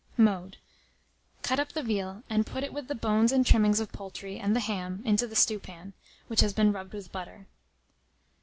Mode. 0.17 0.57
Cut 1.43 1.59
up 1.59 1.73
the 1.73 1.83
veal, 1.83 2.23
and 2.27 2.43
put 2.47 2.63
it 2.63 2.73
with 2.73 2.87
the 2.87 2.95
bones 2.95 3.31
and 3.31 3.45
trimmings 3.45 3.79
of 3.79 3.91
poultry, 3.91 4.39
and 4.39 4.55
the 4.55 4.59
ham, 4.59 5.03
into 5.05 5.27
the 5.27 5.35
stewpan, 5.35 5.93
which 6.25 6.41
has 6.41 6.53
been 6.53 6.73
rubbed 6.73 6.93
with 6.95 7.03
the 7.03 7.09
butter. 7.11 7.45